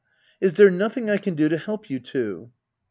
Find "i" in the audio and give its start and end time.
1.11-1.17